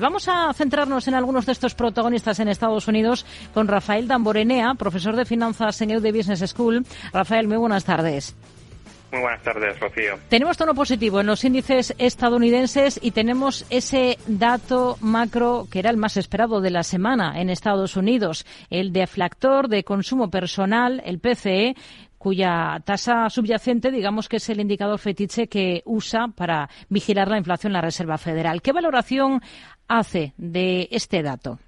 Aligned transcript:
Vamos 0.00 0.28
a 0.28 0.52
centrarnos 0.52 1.08
en 1.08 1.14
algunos 1.14 1.44
de 1.44 1.50
estos 1.50 1.74
protagonistas 1.74 2.38
en 2.38 2.46
Estados 2.46 2.86
Unidos 2.86 3.26
con 3.52 3.66
Rafael 3.66 4.06
Damborenea, 4.06 4.74
profesor 4.74 5.16
de 5.16 5.24
finanzas 5.24 5.80
en 5.82 5.90
EUD 5.90 6.14
Business 6.14 6.48
School. 6.48 6.86
Rafael, 7.12 7.48
muy 7.48 7.56
buenas 7.56 7.84
tardes. 7.84 8.36
Muy 9.10 9.22
buenas 9.22 9.42
tardes, 9.42 9.80
Rocío. 9.80 10.16
Tenemos 10.28 10.56
tono 10.56 10.74
positivo 10.74 11.20
en 11.20 11.26
los 11.26 11.42
índices 11.42 11.96
estadounidenses 11.98 13.00
y 13.02 13.10
tenemos 13.10 13.66
ese 13.70 14.18
dato 14.28 14.98
macro 15.00 15.66
que 15.68 15.80
era 15.80 15.90
el 15.90 15.96
más 15.96 16.16
esperado 16.16 16.60
de 16.60 16.70
la 16.70 16.84
semana 16.84 17.40
en 17.40 17.50
Estados 17.50 17.96
Unidos, 17.96 18.46
el 18.70 18.92
deflactor 18.92 19.68
de 19.68 19.82
consumo 19.82 20.30
personal, 20.30 21.02
el 21.06 21.18
PCE, 21.18 21.74
cuya 22.18 22.80
tasa 22.84 23.30
subyacente, 23.30 23.90
digamos 23.90 24.28
que 24.28 24.36
es 24.36 24.48
el 24.50 24.60
indicador 24.60 24.98
fetiche 24.98 25.48
que 25.48 25.82
usa 25.84 26.28
para 26.36 26.68
vigilar 26.88 27.28
la 27.28 27.38
inflación 27.38 27.72
la 27.72 27.80
Reserva 27.80 28.18
Federal. 28.18 28.60
¿Qué 28.60 28.72
valoración 28.72 29.40
hace 29.88 30.34
de 30.36 30.88
este 30.90 31.22
dato? 31.22 31.58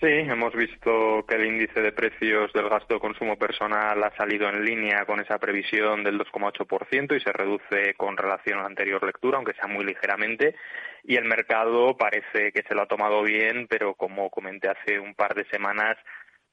Sí, 0.00 0.06
hemos 0.06 0.54
visto 0.54 1.24
que 1.26 1.34
el 1.34 1.46
índice 1.46 1.80
de 1.80 1.90
precios 1.90 2.52
del 2.52 2.68
gasto 2.68 2.94
de 2.94 3.00
consumo 3.00 3.36
personal 3.36 4.00
ha 4.04 4.16
salido 4.16 4.48
en 4.48 4.64
línea 4.64 5.04
con 5.04 5.18
esa 5.18 5.38
previsión 5.38 6.04
del 6.04 6.20
2,8% 6.20 7.16
y 7.16 7.20
se 7.20 7.32
reduce 7.32 7.94
con 7.96 8.16
relación 8.16 8.58
a 8.58 8.62
la 8.62 8.68
anterior 8.68 9.04
lectura, 9.04 9.38
aunque 9.38 9.54
sea 9.54 9.66
muy 9.66 9.84
ligeramente. 9.84 10.54
Y 11.02 11.16
el 11.16 11.24
mercado 11.24 11.96
parece 11.96 12.52
que 12.52 12.62
se 12.68 12.76
lo 12.76 12.82
ha 12.82 12.86
tomado 12.86 13.24
bien, 13.24 13.66
pero 13.68 13.94
como 13.94 14.30
comenté 14.30 14.68
hace 14.68 15.00
un 15.00 15.16
par 15.16 15.34
de 15.34 15.46
semanas, 15.46 15.96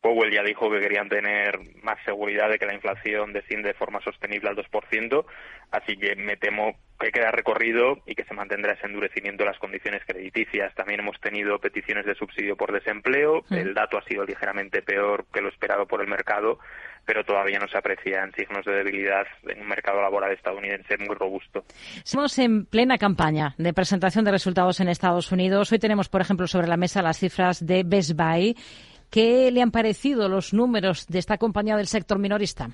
Powell 0.06 0.32
ya 0.32 0.44
dijo 0.44 0.70
que 0.70 0.80
querían 0.80 1.10
tener 1.10 1.58
más 1.82 1.98
seguridad 2.06 2.48
de 2.48 2.60
que 2.60 2.68
la 2.68 2.76
inflación 2.76 3.34
desciende 3.34 3.70
de 3.70 3.74
forma 3.74 4.00
sostenible 4.02 4.48
al 4.48 4.56
2%, 4.56 5.26
así 5.72 5.98
que 5.98 6.16
me 6.16 6.38
temo 6.38 6.76
que 7.00 7.10
queda 7.10 7.32
recorrido 7.32 7.98
y 8.06 8.14
que 8.14 8.24
se 8.24 8.36
mantendrá 8.36 8.74
ese 8.74 8.86
endurecimiento 8.86 9.44
de 9.44 9.50
las 9.50 9.58
condiciones 9.58 10.04
crediticias. 10.06 10.76
También 10.76 11.00
hemos 11.00 11.20
tenido 11.20 11.58
peticiones 11.58 12.06
de 12.06 12.14
subsidio 12.14 12.56
por 12.56 12.72
desempleo, 12.72 13.46
el 13.50 13.74
dato 13.74 13.98
ha 13.98 14.04
sido 14.04 14.24
ligeramente 14.26 14.84
peor 14.84 15.26
que 15.34 15.42
lo 15.42 15.50
esperado 15.50 15.88
por 15.88 16.02
el 16.02 16.08
mercado, 16.08 16.60
pero 17.04 17.24
todavía 17.24 17.58
no 17.58 17.68
se 17.68 17.78
aprecian 17.80 18.32
signos 18.34 18.64
de 18.64 18.74
debilidad 18.74 19.26
en 19.48 19.62
un 19.62 19.68
mercado 19.68 20.04
laboral 20.04 20.32
estadounidense 20.34 21.00
muy 21.00 21.16
robusto. 21.16 21.66
Estamos 21.98 22.38
en 22.38 22.68
plena 22.68 23.00
campaña 23.00 23.56
de 23.58 23.74
presentación 23.74 24.24
de 24.24 24.32
resultados 24.32 24.80
en 24.80 24.88
Estados 24.88 25.32
Unidos. 25.32 25.72
Hoy 25.72 25.80
tenemos, 25.80 26.10
por 26.10 26.22
ejemplo, 26.22 26.46
sobre 26.46 26.68
la 26.68 26.78
mesa 26.78 27.02
las 27.02 27.18
cifras 27.18 27.66
de 27.66 27.82
Best 27.84 28.14
Buy 28.16 28.56
¿Qué 29.10 29.50
le 29.52 29.62
han 29.62 29.72
parecido 29.72 30.28
los 30.30 30.54
números 30.54 31.08
de 31.08 31.20
esta 31.20 31.38
compañía 31.38 31.78
del 31.78 31.88
sector 31.88 32.20
minorista? 32.20 32.70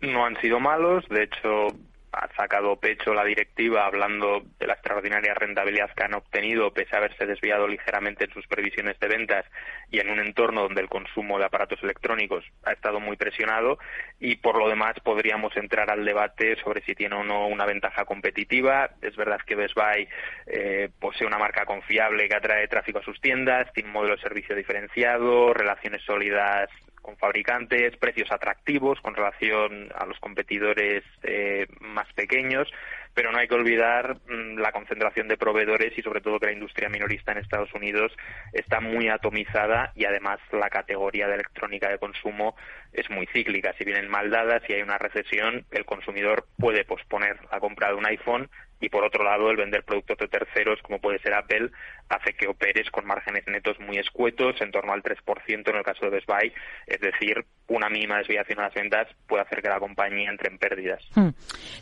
No 0.00 0.24
han 0.24 0.40
sido 0.40 0.60
malos, 0.60 1.04
de 1.08 1.24
hecho 1.24 1.76
ha 2.18 2.28
sacado 2.34 2.76
pecho 2.76 3.14
la 3.14 3.24
directiva 3.24 3.86
hablando 3.86 4.42
de 4.58 4.66
la 4.66 4.74
extraordinaria 4.74 5.34
rentabilidad 5.34 5.90
que 5.94 6.04
han 6.04 6.14
obtenido 6.14 6.72
pese 6.72 6.94
a 6.94 6.98
haberse 6.98 7.26
desviado 7.26 7.68
ligeramente 7.68 8.24
en 8.24 8.32
sus 8.32 8.46
previsiones 8.46 8.98
de 8.98 9.08
ventas 9.08 9.46
y 9.90 10.00
en 10.00 10.10
un 10.10 10.18
entorno 10.18 10.62
donde 10.62 10.80
el 10.80 10.88
consumo 10.88 11.38
de 11.38 11.44
aparatos 11.44 11.82
electrónicos 11.82 12.44
ha 12.64 12.72
estado 12.72 13.00
muy 13.00 13.16
presionado 13.16 13.78
y 14.18 14.36
por 14.36 14.58
lo 14.58 14.68
demás 14.68 14.94
podríamos 15.02 15.56
entrar 15.56 15.90
al 15.90 16.04
debate 16.04 16.56
sobre 16.56 16.82
si 16.82 16.94
tiene 16.94 17.14
o 17.14 17.24
no 17.24 17.46
una 17.46 17.64
ventaja 17.66 18.04
competitiva. 18.04 18.90
Es 19.00 19.16
verdad 19.16 19.40
que 19.46 19.54
Best 19.54 19.74
Buy 19.74 20.08
eh, 20.46 20.90
posee 20.98 21.26
una 21.26 21.38
marca 21.38 21.64
confiable 21.64 22.28
que 22.28 22.36
atrae 22.36 22.68
tráfico 22.68 22.98
a 22.98 23.04
sus 23.04 23.20
tiendas, 23.20 23.72
tiene 23.72 23.88
un 23.88 23.94
modelo 23.94 24.16
de 24.16 24.22
servicio 24.22 24.56
diferenciado, 24.56 25.54
relaciones 25.54 26.02
sólidas 26.02 26.68
con 27.08 27.16
fabricantes, 27.16 27.96
precios 27.96 28.30
atractivos 28.30 29.00
con 29.00 29.14
relación 29.14 29.88
a 29.94 30.04
los 30.04 30.20
competidores 30.20 31.02
eh, 31.22 31.66
más 31.80 32.06
pequeños, 32.12 32.68
pero 33.14 33.32
no 33.32 33.38
hay 33.38 33.48
que 33.48 33.54
olvidar 33.54 34.18
mm, 34.28 34.58
la 34.58 34.72
concentración 34.72 35.26
de 35.26 35.38
proveedores 35.38 35.96
y 35.96 36.02
sobre 36.02 36.20
todo 36.20 36.38
que 36.38 36.44
la 36.44 36.52
industria 36.52 36.90
minorista 36.90 37.32
en 37.32 37.38
Estados 37.38 37.72
Unidos 37.72 38.12
está 38.52 38.80
muy 38.80 39.08
atomizada 39.08 39.90
y 39.96 40.04
además 40.04 40.38
la 40.52 40.68
categoría 40.68 41.28
de 41.28 41.36
electrónica 41.36 41.88
de 41.88 41.96
consumo 41.96 42.56
es 42.92 43.08
muy 43.08 43.26
cíclica. 43.28 43.72
Si 43.78 43.84
vienen 43.84 44.10
mal 44.10 44.28
dadas 44.28 44.62
y 44.68 44.74
hay 44.74 44.82
una 44.82 44.98
recesión, 44.98 45.64
el 45.70 45.86
consumidor 45.86 46.44
puede 46.58 46.84
posponer 46.84 47.38
la 47.50 47.58
compra 47.58 47.88
de 47.88 47.94
un 47.94 48.04
iPhone 48.04 48.50
y 48.80 48.88
por 48.88 49.04
otro 49.04 49.24
lado 49.24 49.50
el 49.50 49.56
vender 49.56 49.84
productos 49.84 50.18
de 50.18 50.28
terceros 50.28 50.80
como 50.82 51.00
puede 51.00 51.18
ser 51.20 51.34
Apple 51.34 51.70
hace 52.08 52.32
que 52.32 52.48
operes 52.48 52.90
con 52.90 53.06
márgenes 53.06 53.44
netos 53.46 53.78
muy 53.80 53.98
escuetos 53.98 54.60
en 54.60 54.70
torno 54.70 54.92
al 54.92 55.02
3% 55.02 55.70
en 55.70 55.76
el 55.76 55.82
caso 55.82 56.06
de 56.06 56.10
Best 56.10 56.26
Buy. 56.26 56.52
Es 56.86 57.00
decir 57.00 57.44
una 57.68 57.90
mínima 57.90 58.16
desviación 58.18 58.60
a 58.60 58.62
las 58.64 58.74
ventas 58.74 59.08
puede 59.26 59.42
hacer 59.42 59.60
que 59.60 59.68
la 59.68 59.78
compañía 59.78 60.30
entre 60.30 60.50
en 60.50 60.58
pérdidas. 60.58 61.02
Hmm. 61.14 61.28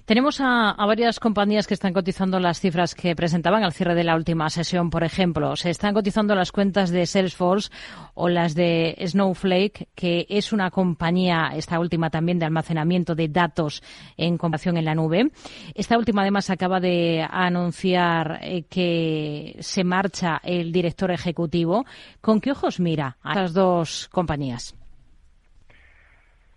tenemos 0.05 0.41
a, 0.41 0.75
varias 0.87 1.21
compañías 1.21 1.67
que 1.67 1.75
están 1.75 1.93
cotizando 1.93 2.41
las 2.41 2.61
cifras 2.61 2.95
que 2.95 3.15
presentaban 3.15 3.63
al 3.63 3.73
cierre 3.73 3.95
de 3.95 4.05
la 4.05 4.17
última 4.17 4.51
sesión 4.51 4.91
por 4.91 5.05
ejemplo. 5.05 5.55
Se 5.57 5.71
están 5.71 5.95
cotizando 5.95 6.35
las 6.35 6.51
cuentas 6.51 6.91
de 6.91 7.07
Salesforce 7.07 7.71
o 8.15 8.29
las 8.29 8.55
de 8.55 8.97
Snowflake 9.07 9.89
que 9.95 10.27
es 10.29 10.53
una 10.53 10.71
compañía 10.71 11.53
esta 11.55 11.79
última 11.79 12.11
también 12.11 12.39
de 12.39 12.47
almacenamiento 12.47 13.15
de 13.15 13.29
datos 13.29 13.83
en 14.17 14.39
comparación 14.39 14.77
en 14.77 14.85
la 14.85 14.95
nube. 14.95 15.31
Esta 15.75 15.97
última 15.99 16.23
además 16.23 16.51
acaba 16.51 16.81
de 16.81 16.86
de 16.87 17.27
anunciar 17.29 18.39
eh, 18.43 18.65
que 18.71 19.57
se 19.59 19.83
marcha 19.83 20.41
el 20.45 20.71
director 20.71 21.11
ejecutivo. 21.11 21.85
¿Con 22.21 22.41
qué 22.41 22.53
ojos 22.53 22.79
mira 22.79 23.17
a 23.23 23.31
estas 23.31 23.55
dos 23.55 24.09
compañías? 24.13 24.75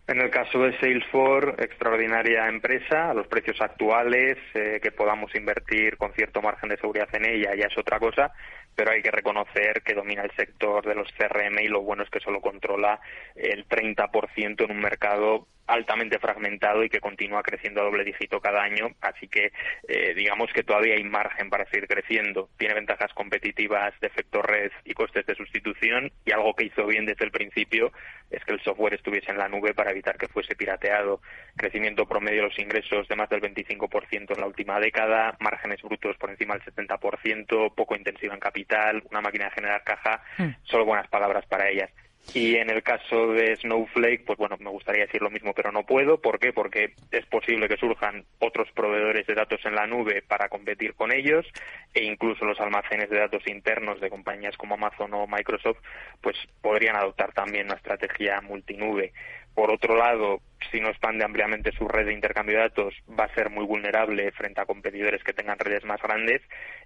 En 0.08 0.20
el 0.22 0.32
caso 0.32 0.58
de 0.60 0.76
Salesforce, 0.80 1.64
extraordinaria 1.64 2.48
empresa, 2.48 3.12
a 3.12 3.14
los 3.14 3.28
precios 3.28 3.62
actuales, 3.62 4.38
eh, 4.56 4.80
que 4.82 4.92
podamos 4.92 5.34
invertir 5.36 5.98
con 5.98 6.12
cierto 6.14 6.42
margen 6.42 6.70
de 6.70 6.78
seguridad 6.78 7.10
en 7.14 7.26
ella 7.26 7.54
ya 7.56 7.68
es 7.68 7.78
otra 7.78 8.00
cosa, 8.00 8.32
pero 8.76 8.92
hay 8.92 9.04
que 9.04 9.12
reconocer 9.12 9.84
que 9.84 9.94
domina 9.94 10.24
el 10.24 10.32
sector 10.32 10.84
de 10.84 10.96
los 10.96 11.08
CRM 11.12 11.60
y 11.62 11.68
lo 11.68 11.82
bueno 11.82 12.04
es 12.04 12.10
que 12.10 12.20
solo 12.22 12.42
controla 12.42 13.00
el 13.36 13.68
30% 13.68 14.64
en 14.64 14.72
un 14.72 14.82
mercado 14.82 15.48
altamente 15.70 16.20
fragmentado 16.20 16.84
y 16.84 16.90
que 16.90 17.00
continúa 17.00 17.44
creciendo 17.44 17.82
a 17.82 17.86
doble 17.86 18.04
dígito 18.04 18.42
cada 18.42 18.64
año, 18.64 18.96
así 19.02 19.28
que 19.28 19.52
eh, 19.88 20.14
digamos 20.16 20.52
que 20.52 20.64
todavía 20.64 20.96
hay 20.96 21.04
margen 21.04 21.50
para 21.50 21.66
seguir 21.70 21.88
creciendo. 21.88 22.50
Tiene 22.58 22.74
ventajas 22.74 23.14
competitivas 23.14 23.94
de 24.02 24.08
efecto 24.08 24.42
red 24.42 24.72
y 24.84 24.94
costes 24.94 25.26
de 25.26 25.36
sustitución 25.36 26.12
y 26.26 26.32
algo 26.32 26.56
que 26.56 26.66
hizo 26.66 26.86
bien 26.88 27.06
desde 27.06 27.26
el 27.26 27.32
principio 27.32 27.92
es 28.32 28.44
que 28.46 28.54
el 28.54 28.62
software 28.62 28.96
estuviese 28.96 29.32
en 29.32 29.38
la 29.38 29.48
nube 29.48 29.74
para 29.74 29.92
evitar 29.92 30.18
que 30.18 30.28
fuese 30.28 30.56
pirateado. 30.56 31.22
Crecimiento 31.56 32.08
promedio 32.08 32.44
de 32.44 32.48
los 32.50 32.60
ingresos 32.60 33.08
de 33.08 33.16
más 33.16 33.30
del 33.30 33.42
25% 33.42 34.34
en 34.34 34.42
la 34.42 34.48
última 34.48 34.80
década, 34.80 35.36
márgenes 35.40 35.82
brutos 35.82 36.18
por 36.18 36.30
encima 36.30 36.56
del 36.56 36.64
70%, 36.64 37.74
poco 37.76 37.96
intensiva 37.96 38.34
en 38.34 38.40
capital, 38.40 39.04
una 39.10 39.22
máquina 39.22 39.46
de 39.46 39.52
generar 39.52 39.84
caja, 39.84 40.24
mm. 40.38 40.50
solo 40.64 40.86
buenas 40.86 41.08
palabras 41.08 41.46
para 41.46 41.70
ellas. 41.70 41.92
Y 42.34 42.58
en 42.58 42.70
el 42.70 42.84
caso 42.84 43.28
de 43.34 43.56
Snowflake, 43.56 44.24
pues 44.24 44.38
bueno, 44.38 44.56
me 44.60 44.70
gustaría 44.70 45.06
decir 45.06 45.22
lo 45.22 45.32
mismo, 45.32 45.54
pero 45.54 45.72
no 45.72 45.84
puedo. 45.84 46.22
¿Por 46.22 46.38
qué? 46.38 46.54
Porque 46.54 46.94
es 47.12 47.26
posible 47.26 47.68
que 47.68 47.78
surjan 47.78 48.24
otros 48.38 48.70
proveedores 48.72 49.26
de 49.26 49.34
datos 49.34 49.60
en 49.66 49.74
la 49.74 49.88
nube 49.88 50.22
para 50.22 50.48
competir 50.48 50.94
con 50.94 51.12
ellos 51.12 51.46
e 51.94 52.04
incluso 52.04 52.46
los 52.46 52.60
almacenes 52.60 53.10
de 53.10 53.18
datos 53.18 53.48
internos 53.48 54.00
de 54.00 54.12
compañías 54.12 54.56
como 54.58 54.76
Amazon 54.76 55.12
o 55.16 55.26
Microsoft, 55.26 55.80
pues 56.22 56.38
podrían 56.62 56.96
adoptar 56.96 57.34
también 57.34 57.66
una 57.66 57.78
estrategia 57.78 58.42
multinube. 58.42 59.12
Por 59.56 59.72
otro 59.72 59.98
lado, 59.98 60.40
si 60.72 60.80
no 60.80 60.90
expande 60.90 61.24
ampliamente 61.24 61.72
su 61.72 61.88
red 61.88 62.06
de 62.06 62.14
intercambio 62.14 62.58
de 62.58 62.64
datos, 62.64 62.94
va 63.18 63.26
a 63.26 63.34
ser 63.34 63.50
muy 63.50 63.66
vulnerable 63.66 64.32
frente 64.32 64.62
a 64.62 64.66
competidores 64.66 65.24
que 65.24 65.34
tengan 65.34 65.58
redes 65.58 65.84
más 65.86 66.02
grandes. 66.02 66.42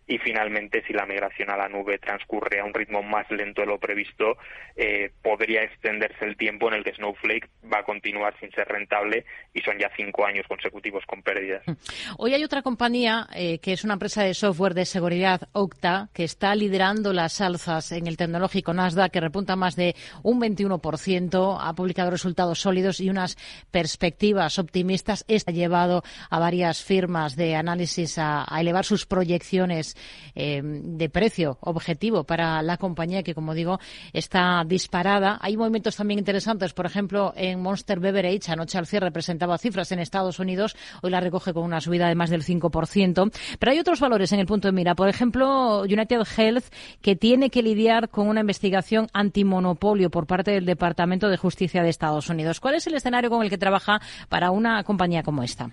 Y 0.06 0.18
finalmente, 0.18 0.84
si 0.86 0.94
la 0.94 1.06
migración 1.06 1.50
a 1.50 1.58
la 1.58 1.70
nube 1.70 1.98
transcurre 1.98 2.60
a 2.60 2.66
un 2.66 2.74
ritmo 2.74 3.02
más 3.02 3.30
lento 3.32 3.62
de 3.62 3.68
lo 3.68 3.80
previsto, 3.80 4.38
eh, 4.76 5.12
podría 5.22 5.64
extenderse 5.64 6.26
el 6.26 6.36
tiempo 6.36 6.68
en 6.68 6.76
el 6.76 6.84
que 6.84 6.94
Snowflake 6.94 7.50
va 7.72 7.80
a 7.80 7.84
continuar 7.84 8.38
sin 8.40 8.52
ser 8.52 8.68
rentable 8.68 9.26
y 9.54 9.62
son 9.62 9.78
ya 9.80 9.90
cinco 9.96 10.26
años 10.26 10.46
consecutivos 10.48 11.06
con 11.06 11.22
pérdidas. 11.22 11.64
Hoy 12.18 12.34
hay 12.34 12.44
otra 12.44 12.62
compañía 12.62 13.28
eh, 13.34 13.60
que 13.60 13.74
es 13.74 13.84
una 13.84 13.94
empresa 13.94 14.24
de 14.24 14.34
software 14.34 14.74
de 14.74 14.86
seguridad, 14.86 15.42
Octa, 15.54 16.10
que 16.14 16.26
está 16.26 16.54
liderando 16.54 17.14
las 17.14 17.40
alzas 17.40 17.92
en 17.92 18.08
el 18.08 18.18
tecnológico 18.18 18.74
Nasdaq, 18.74 19.12
que 19.12 19.22
repunta 19.22 19.56
más 19.56 19.76
de 19.76 19.96
un 20.22 20.42
21%, 20.42 21.58
ha 21.62 21.74
publicado 21.74 22.12
resultados 22.12 22.60
sólidos 22.60 23.00
y 23.00 23.10
unas 23.10 23.38
perspectivas 23.72 24.60
optimistas. 24.60 25.26
Esto 25.28 25.52
ha 25.52 25.54
llevado 25.54 26.04
a 26.30 26.40
varias 26.40 26.82
firmas 26.82 27.36
de 27.36 27.56
análisis 27.56 28.18
a, 28.18 28.46
elevar 28.60 28.86
sus 28.86 29.06
proyecciones 29.06 29.96
eh, 30.36 30.62
de 30.64 31.10
precio 31.10 31.58
objetivo 31.62 32.24
para 32.24 32.62
la 32.62 32.78
compañía 32.78 33.24
que, 33.24 33.36
como 33.36 33.54
digo, 33.54 33.80
está 34.14 34.64
disparada. 34.66 35.38
Hay 35.42 35.58
movimientos 35.58 35.96
también 35.96 36.20
interesantes. 36.20 36.74
Por 36.74 36.86
ejemplo, 36.86 37.34
en 37.36 37.62
Monster 37.62 38.00
Beverage, 38.00 38.52
anoche 38.52 38.78
al 38.78 38.88
cierre 38.88 39.12
presentaba 39.12 39.58
cifras 39.58 39.92
en 39.92 40.00
Estados 40.00 40.40
Unidos. 40.40 40.76
Hoy 41.02 41.12
la 41.12 41.20
recoge 41.20 41.54
con 41.54 41.64
una 41.64 41.82
subida 41.82 42.08
de 42.08 42.16
más 42.16 42.30
del 42.30 42.44
5%. 42.44 43.32
Pero 43.60 43.72
hay 43.72 43.80
otros 43.80 44.00
valores 44.00 44.32
en 44.32 44.40
el 44.40 44.46
punto 44.46 44.68
de 44.68 44.72
mira. 44.72 44.96
Por 44.96 45.10
ejemplo, 45.10 45.82
United 45.82 46.22
Health, 46.38 46.66
que 47.02 47.16
tiene 47.16 47.50
que 47.50 47.64
lidiar 47.64 48.10
con 48.10 48.28
una 48.28 48.42
investigación 48.42 49.08
antimonopolio 49.14 50.10
por 50.10 50.28
parte 50.28 50.52
del 50.52 50.66
Departamento 50.66 51.30
de 51.30 51.38
Justicia 51.38 51.84
de 51.84 51.90
Estados 51.90 52.30
Unidos. 52.30 52.60
¿Cuál 52.60 52.76
es 52.76 52.88
el 52.88 52.96
escenario 52.96 53.30
con 53.30 53.44
el 53.44 53.50
que 53.50 53.53
trabaja 53.58 54.00
para 54.30 54.52
una 54.52 54.84
compañía 54.84 55.24
como 55.24 55.44
esta? 55.44 55.70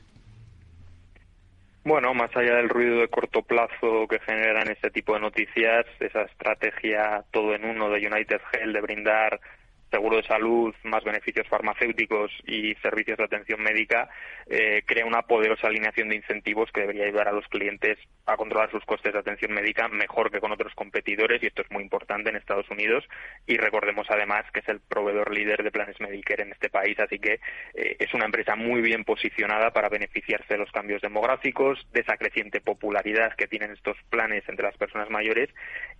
Bueno, 1.82 2.12
más 2.12 2.30
allá 2.36 2.56
del 2.56 2.68
ruido 2.68 3.00
de 3.00 3.08
corto 3.08 3.42
plazo 3.42 4.06
que 4.08 4.20
generan 4.20 4.70
este 4.70 4.90
tipo 4.90 5.14
de 5.14 5.20
noticias, 5.20 5.86
esa 5.98 6.22
estrategia 6.22 7.24
todo 7.30 7.54
en 7.54 7.64
uno 7.64 7.88
de 7.88 8.06
United 8.06 8.40
Health 8.52 8.74
de 8.74 8.80
brindar 8.82 9.40
seguro 9.90 10.16
de 10.16 10.22
salud, 10.24 10.74
más 10.84 11.04
beneficios 11.04 11.46
farmacéuticos 11.48 12.30
y 12.46 12.74
servicios 12.76 13.18
de 13.18 13.24
atención 13.24 13.62
médica, 13.62 14.08
eh, 14.46 14.82
crea 14.86 15.04
una 15.04 15.22
poderosa 15.22 15.66
alineación 15.66 16.08
de 16.08 16.16
incentivos 16.16 16.70
que 16.72 16.82
debería 16.82 17.04
ayudar 17.04 17.28
a 17.28 17.32
los 17.32 17.46
clientes 17.48 17.98
a 18.26 18.36
controlar 18.36 18.70
sus 18.70 18.84
costes 18.84 19.12
de 19.12 19.18
atención 19.18 19.52
médica 19.52 19.88
mejor 19.88 20.30
que 20.30 20.40
con 20.40 20.52
otros 20.52 20.74
competidores 20.74 21.42
y 21.42 21.46
esto 21.46 21.62
es 21.62 21.70
muy 21.70 21.82
importante 21.82 22.30
en 22.30 22.36
Estados 22.36 22.70
Unidos. 22.70 23.04
Y 23.46 23.56
recordemos 23.56 24.06
además 24.10 24.44
que 24.52 24.60
es 24.60 24.68
el 24.68 24.80
proveedor 24.80 25.32
líder 25.32 25.62
de 25.62 25.70
planes 25.70 26.00
Medicare 26.00 26.44
en 26.44 26.52
este 26.52 26.70
país, 26.70 26.98
así 27.00 27.18
que 27.18 27.40
eh, 27.74 27.96
es 27.98 28.14
una 28.14 28.26
empresa 28.26 28.54
muy 28.56 28.80
bien 28.80 29.04
posicionada 29.04 29.72
para 29.72 29.88
beneficiarse 29.88 30.54
de 30.54 30.58
los 30.58 30.70
cambios 30.72 31.02
demográficos, 31.02 31.86
de 31.92 32.00
esa 32.00 32.16
creciente 32.16 32.60
popularidad 32.60 33.34
que 33.34 33.48
tienen 33.48 33.72
estos 33.72 33.96
planes 34.10 34.48
entre 34.48 34.66
las 34.66 34.76
personas 34.76 35.10
mayores. 35.10 35.50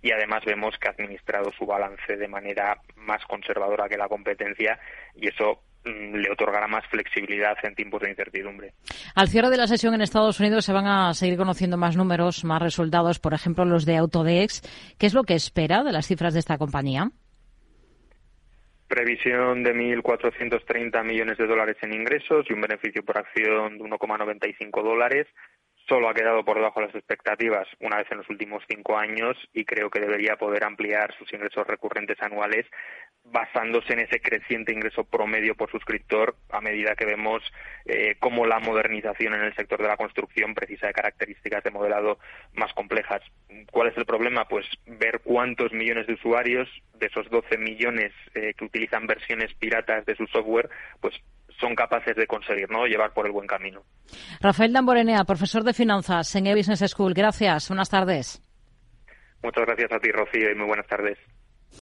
Y 0.01 0.11
además 0.11 0.43
vemos 0.45 0.77
que 0.77 0.87
ha 0.87 0.91
administrado 0.91 1.51
su 1.51 1.65
balance 1.65 2.17
de 2.17 2.27
manera 2.27 2.79
más 2.95 3.23
conservadora 3.25 3.80
que 3.87 3.97
la 3.97 4.07
competencia 4.07 4.79
y 5.15 5.27
eso 5.27 5.63
mm, 5.85 6.15
le 6.15 6.31
otorgará 6.31 6.67
más 6.67 6.85
flexibilidad 6.87 7.57
en 7.63 7.75
tiempos 7.75 8.01
de 8.01 8.09
incertidumbre. 8.09 8.73
Al 9.15 9.27
cierre 9.27 9.49
de 9.49 9.57
la 9.57 9.67
sesión 9.67 9.93
en 9.93 10.01
Estados 10.01 10.39
Unidos 10.39 10.65
se 10.65 10.73
van 10.73 10.87
a 10.87 11.13
seguir 11.13 11.37
conociendo 11.37 11.77
más 11.77 11.97
números, 11.97 12.43
más 12.43 12.61
resultados, 12.61 13.19
por 13.19 13.33
ejemplo, 13.33 13.65
los 13.65 13.85
de 13.85 13.97
Autodex. 13.97 14.61
¿Qué 14.97 15.05
es 15.05 15.13
lo 15.13 15.23
que 15.23 15.35
espera 15.35 15.83
de 15.83 15.91
las 15.91 16.07
cifras 16.07 16.33
de 16.33 16.39
esta 16.39 16.57
compañía? 16.57 17.11
Previsión 18.87 19.63
de 19.63 19.73
1.430 19.73 21.03
millones 21.05 21.37
de 21.37 21.47
dólares 21.47 21.77
en 21.81 21.93
ingresos 21.93 22.45
y 22.49 22.53
un 22.53 22.59
beneficio 22.59 23.03
por 23.05 23.17
acción 23.17 23.77
de 23.77 23.85
1,95 23.85 24.83
dólares 24.83 25.27
solo 25.91 26.07
ha 26.07 26.13
quedado 26.13 26.45
por 26.45 26.55
debajo 26.55 26.79
de 26.79 26.85
las 26.85 26.95
expectativas 26.95 27.67
una 27.81 27.97
vez 27.97 28.07
en 28.11 28.19
los 28.19 28.29
últimos 28.29 28.63
cinco 28.69 28.97
años 28.97 29.35
y 29.53 29.65
creo 29.65 29.89
que 29.89 29.99
debería 29.99 30.37
poder 30.37 30.63
ampliar 30.63 31.13
sus 31.17 31.33
ingresos 31.33 31.67
recurrentes 31.67 32.17
anuales 32.21 32.65
basándose 33.25 33.91
en 33.91 33.99
ese 33.99 34.21
creciente 34.21 34.71
ingreso 34.71 35.03
promedio 35.03 35.53
por 35.53 35.69
suscriptor 35.69 36.37
a 36.49 36.61
medida 36.61 36.95
que 36.95 37.03
vemos 37.03 37.43
eh, 37.83 38.15
cómo 38.19 38.45
la 38.45 38.59
modernización 38.59 39.33
en 39.33 39.41
el 39.41 39.53
sector 39.53 39.81
de 39.81 39.89
la 39.89 39.97
construcción 39.97 40.55
precisa 40.55 40.87
de 40.87 40.93
características 40.93 41.61
de 41.61 41.71
modelado 41.71 42.19
más 42.53 42.73
complejas. 42.73 43.21
¿Cuál 43.69 43.89
es 43.89 43.97
el 43.97 44.05
problema? 44.05 44.45
Pues 44.45 44.65
ver 44.85 45.19
cuántos 45.21 45.73
millones 45.73 46.07
de 46.07 46.13
usuarios 46.13 46.69
de 46.93 47.07
esos 47.07 47.29
12 47.29 47.57
millones 47.57 48.13
eh, 48.33 48.53
que 48.55 48.63
utilizan 48.63 49.07
versiones 49.07 49.53
piratas 49.55 50.05
de 50.05 50.15
su 50.15 50.25
software, 50.27 50.69
pues 51.01 51.15
son 51.61 51.75
capaces 51.75 52.15
de 52.15 52.27
conseguir, 52.27 52.69
¿no? 52.69 52.85
Llevar 52.85 53.13
por 53.13 53.25
el 53.25 53.31
buen 53.31 53.47
camino. 53.47 53.83
Rafael 54.41 54.73
Damborenea, 54.73 55.23
profesor 55.23 55.63
de 55.63 55.73
finanzas 55.73 56.35
en 56.35 56.47
E-Business 56.47 56.91
School. 56.91 57.13
Gracias. 57.13 57.69
Buenas 57.69 57.89
tardes. 57.89 58.41
Muchas 59.43 59.65
gracias 59.65 59.91
a 59.91 59.99
ti, 59.99 60.11
Rocío, 60.11 60.51
y 60.51 60.55
muy 60.55 60.67
buenas 60.67 60.87
tardes. 60.87 61.17